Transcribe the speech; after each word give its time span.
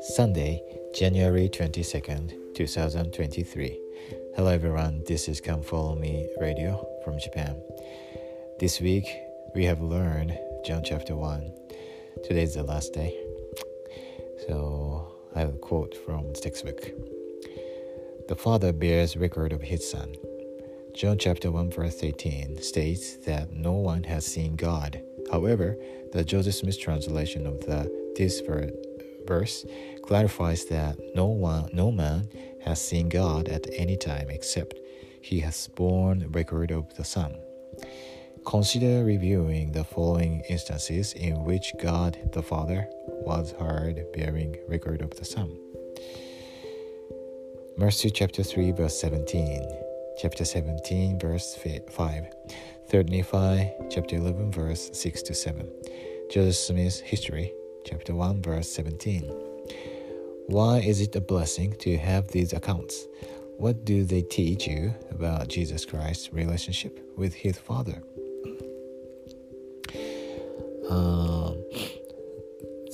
Sunday, 0.00 0.62
January 0.94 1.48
22nd, 1.48 2.54
2023. 2.54 3.80
Hello 4.36 4.50
everyone, 4.50 5.02
this 5.06 5.28
is 5.28 5.40
Come 5.40 5.62
Follow 5.62 5.94
Me 5.94 6.28
Radio 6.38 6.86
from 7.02 7.18
Japan. 7.18 7.62
This 8.60 8.78
week 8.78 9.06
we 9.54 9.64
have 9.64 9.80
learned 9.80 10.38
John 10.66 10.82
chapter 10.84 11.16
1. 11.16 11.52
Today 12.24 12.42
is 12.42 12.54
the 12.54 12.64
last 12.64 12.92
day. 12.92 13.18
So 14.46 15.14
I 15.34 15.40
a 15.40 15.52
quote 15.52 15.96
from 16.04 16.34
the 16.34 16.40
textbook. 16.40 16.90
The 18.28 18.36
Father 18.36 18.74
bears 18.74 19.16
record 19.16 19.54
of 19.54 19.62
his 19.62 19.88
Son. 19.90 20.14
John 20.94 21.16
chapter 21.16 21.50
1 21.50 21.70
verse 21.70 22.02
18 22.02 22.60
states 22.60 23.16
that 23.24 23.50
no 23.50 23.72
one 23.72 24.02
has 24.02 24.26
seen 24.26 24.56
God. 24.56 25.02
However, 25.32 25.76
the 26.12 26.22
Joseph 26.22 26.54
Smith 26.54 26.78
translation 26.78 27.46
of 27.46 27.60
the 27.60 27.90
this 28.16 28.42
verse 29.26 29.64
clarifies 30.02 30.66
that 30.66 30.98
no 31.14 31.26
one, 31.26 31.70
no 31.72 31.90
man 31.90 32.28
has 32.64 32.80
seen 32.80 33.08
God 33.08 33.48
at 33.48 33.66
any 33.72 33.96
time 33.96 34.28
except 34.28 34.78
he 35.22 35.40
has 35.40 35.68
borne 35.68 36.30
record 36.32 36.70
of 36.70 36.94
the 36.96 37.04
Son. 37.04 37.34
Consider 38.44 39.04
reviewing 39.04 39.72
the 39.72 39.84
following 39.84 40.42
instances 40.50 41.14
in 41.14 41.44
which 41.44 41.72
God 41.80 42.18
the 42.32 42.42
Father 42.42 42.88
was 43.06 43.52
heard 43.52 44.04
bearing 44.12 44.56
record 44.68 45.00
of 45.00 45.10
the 45.10 45.24
Son. 45.24 45.56
Matthew 47.78 48.10
chapter 48.10 48.42
3 48.42 48.72
verse 48.72 49.00
17, 49.00 49.62
chapter 50.18 50.44
17 50.44 51.18
verse 51.18 51.56
5, 51.90 52.26
3 52.92 53.04
Nephi 53.04 53.72
chapter 53.88 54.16
11 54.16 54.52
verse 54.52 54.90
6 54.92 55.22
to 55.22 55.32
7. 55.32 55.66
Joseph 56.30 56.54
Smith's 56.54 56.98
history 56.98 57.50
chapter 57.86 58.14
1, 58.14 58.42
verse 58.42 58.68
17. 58.68 59.22
Why 60.48 60.80
is 60.80 61.00
it 61.00 61.16
a 61.16 61.22
blessing 61.22 61.74
to 61.78 61.96
have 61.96 62.28
these 62.28 62.52
accounts? 62.52 63.06
What 63.56 63.86
do 63.86 64.04
they 64.04 64.20
teach 64.20 64.66
you 64.66 64.94
about 65.10 65.48
Jesus 65.48 65.86
Christ's 65.86 66.34
relationship 66.34 67.00
with 67.16 67.32
his 67.32 67.56
Father? 67.56 68.02
Um, 70.90 71.64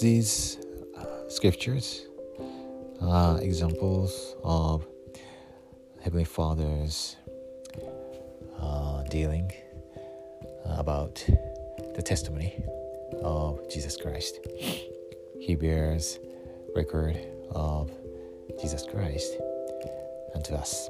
these 0.00 0.58
uh, 0.96 1.28
scriptures 1.28 2.06
are 3.02 3.42
examples 3.42 4.36
of 4.44 4.86
Heavenly 6.00 6.24
Father's 6.24 7.16
uh, 8.60 9.02
dealing 9.10 9.50
about 10.78 11.24
the 11.96 12.02
testimony 12.02 12.64
of 13.22 13.68
Jesus 13.68 13.96
Christ. 13.96 14.38
He 15.40 15.56
bears 15.56 16.20
record 16.74 17.18
of 17.50 17.90
Jesus 18.60 18.86
Christ 18.88 19.36
unto 20.34 20.54
us. 20.54 20.88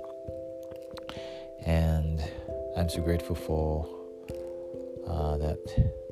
And 1.64 2.22
I'm 2.76 2.90
so 2.90 3.00
grateful 3.00 3.34
for 3.34 3.88
uh, 5.08 5.38
that 5.38 5.58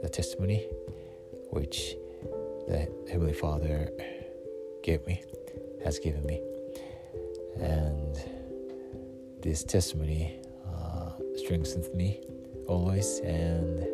the 0.03 0.09
testimony 0.09 0.67
which 1.51 1.97
the 2.69 2.89
Heavenly 3.11 3.35
Father 3.35 3.91
gave 4.83 5.07
me, 5.07 5.23
has 5.85 5.99
given 5.99 6.25
me. 6.25 6.41
And 7.61 8.19
this 9.43 9.65
testimony 9.65 10.41
uh, 10.67 11.11
strengthens 11.37 11.93
me 11.95 12.23
always 12.69 13.21
and 13.21 13.87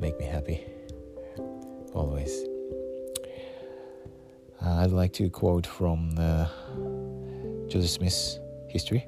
make 0.00 0.18
me 0.18 0.26
happy 0.26 0.64
always. 1.92 2.44
Uh, 4.62 4.76
I'd 4.82 4.92
like 4.92 5.12
to 5.14 5.28
quote 5.30 5.66
from 5.66 6.14
uh, 6.18 6.46
Joseph 7.68 7.90
Smith's 7.90 8.38
history, 8.68 9.06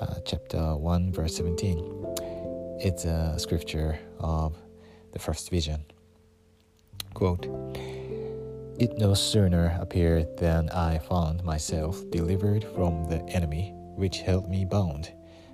uh, 0.00 0.14
chapter 0.24 0.76
1, 0.76 1.12
verse 1.12 1.36
17. 1.36 2.06
It's 2.80 3.04
a 3.04 3.38
scripture 3.38 3.98
of 4.18 4.56
the 5.12 5.18
first 5.18 5.50
vision. 5.50 5.84
Quote, 7.14 7.46
It 8.78 8.96
no 8.96 9.14
sooner 9.14 9.76
appeared 9.80 10.36
than 10.36 10.70
I 10.70 10.98
found 10.98 11.44
myself 11.44 12.02
delivered 12.10 12.64
from 12.74 13.04
the 13.08 13.22
enemy 13.28 13.72
which 13.96 14.20
held 14.20 14.48
me 14.48 14.64
bound. 14.64 15.12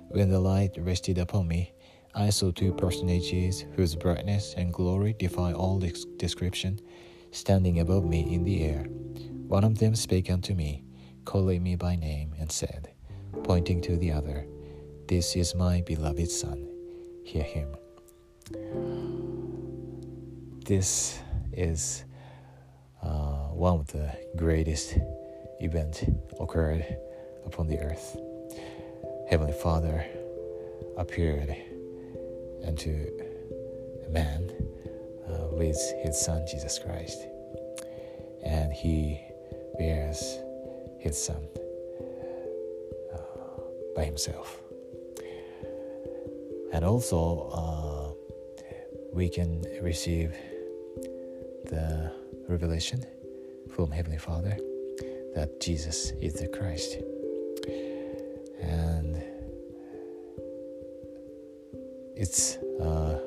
When 0.09 0.29
the 0.29 0.39
light 0.39 0.77
rested 0.77 1.17
upon 1.17 1.47
me, 1.47 1.73
I 2.15 2.29
saw 2.29 2.51
two 2.51 2.73
personages 2.73 3.65
whose 3.75 3.95
brightness 3.95 4.53
and 4.57 4.73
glory 4.73 5.13
defy 5.19 5.53
all 5.53 5.79
description, 6.17 6.79
standing 7.31 7.79
above 7.79 8.05
me 8.05 8.33
in 8.33 8.43
the 8.43 8.63
air. 8.63 8.83
One 9.47 9.63
of 9.63 9.77
them 9.77 9.95
spake 9.95 10.31
unto 10.31 10.55
me, 10.55 10.83
calling 11.25 11.61
me 11.61 11.75
by 11.75 11.95
name, 11.95 12.33
and 12.39 12.51
said, 12.51 12.91
pointing 13.43 13.81
to 13.81 13.97
the 13.97 14.11
other, 14.11 14.47
This 15.07 15.35
is 15.35 15.53
my 15.53 15.81
beloved 15.81 16.31
Son, 16.31 16.67
hear 17.23 17.43
him. 17.43 17.75
This 20.65 21.19
is 21.51 22.05
uh, 23.03 23.49
one 23.53 23.79
of 23.81 23.87
the 23.87 24.11
greatest 24.37 24.97
events 25.59 26.03
occurred 26.39 26.85
upon 27.45 27.67
the 27.67 27.79
earth. 27.79 28.17
Heavenly 29.29 29.53
Father 29.53 30.05
appeared 30.95 31.53
unto 32.65 33.11
man 34.09 34.49
uh, 35.27 35.47
with 35.51 35.77
his 36.01 36.17
son 36.19 36.45
Jesus 36.49 36.79
Christ. 36.79 37.19
And 38.45 38.71
he 38.71 39.19
bears 39.77 40.39
his 40.99 41.21
son 41.21 41.45
uh, 43.13 43.17
by 43.95 44.05
himself. 44.05 44.61
And 46.71 46.85
also, 46.85 47.49
uh, 47.51 48.13
we 49.11 49.27
can 49.27 49.61
receive 49.81 50.35
the 51.65 52.13
revelation 52.47 53.05
from 53.75 53.91
Heavenly 53.91 54.19
Father 54.19 54.57
that 55.35 55.59
Jesus 55.59 56.11
is 56.21 56.35
the 56.35 56.47
Christ. 56.47 56.97
It's 62.27 62.57
a 62.81 63.21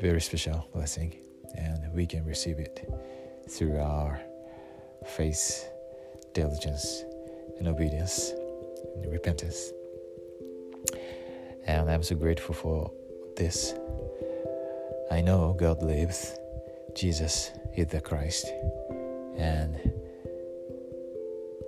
very 0.00 0.20
special 0.20 0.68
blessing, 0.72 1.16
and 1.56 1.92
we 1.92 2.06
can 2.06 2.24
receive 2.24 2.60
it 2.60 2.88
through 3.50 3.76
our 3.80 4.20
faith, 5.04 5.68
diligence, 6.32 7.02
and 7.58 7.66
obedience, 7.66 8.32
and 8.94 9.10
repentance. 9.10 9.72
And 11.66 11.90
I'm 11.90 12.04
so 12.04 12.14
grateful 12.14 12.54
for 12.54 12.92
this. 13.34 13.74
I 15.10 15.20
know 15.20 15.56
God 15.58 15.82
lives, 15.82 16.38
Jesus 16.94 17.50
is 17.76 17.88
the 17.88 18.00
Christ, 18.00 18.46
and 19.36 19.74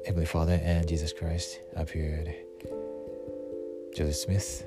Heavenly 0.07 0.27
Father 0.27 0.61
and 0.63 0.87
Jesus 0.87 1.13
Christ 1.13 1.59
appeared. 1.75 2.33
Joseph 3.97 4.15
Smith, 4.15 4.65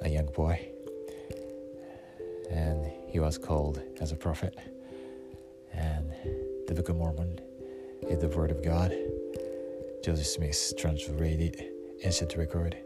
a 0.00 0.08
young 0.08 0.26
boy, 0.32 0.70
and 2.50 2.90
he 3.08 3.20
was 3.20 3.38
called 3.38 3.80
as 4.00 4.12
a 4.12 4.16
prophet. 4.16 4.56
And 5.72 6.12
the 6.66 6.74
Book 6.74 6.88
of 6.88 6.96
Mormon 6.96 7.40
is 8.02 8.20
the 8.20 8.28
Word 8.28 8.50
of 8.50 8.62
God. 8.64 8.94
Joseph 10.04 10.26
Smith 10.26 10.74
translated 10.78 11.70
ancient 12.02 12.36
record 12.36 12.76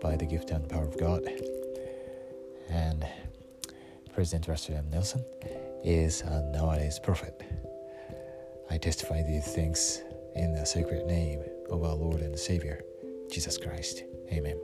by 0.00 0.16
the 0.16 0.26
gift 0.26 0.50
and 0.50 0.68
power 0.68 0.84
of 0.84 0.98
God. 0.98 1.22
And 2.68 3.06
President 4.14 4.48
Russell 4.48 4.76
M. 4.76 4.90
Nelson 4.90 5.24
is 5.84 6.22
a 6.22 6.42
nowadays 6.52 6.98
prophet. 7.02 7.42
I 8.70 8.78
testify 8.78 9.22
these 9.22 9.46
things 9.46 10.02
in 10.34 10.54
the 10.54 10.64
sacred 10.64 11.06
name 11.06 11.42
of 11.70 11.82
our 11.84 11.94
Lord 11.94 12.20
and 12.20 12.38
Savior, 12.38 12.82
Jesus 13.30 13.58
Christ. 13.58 14.04
Amen. 14.30 14.58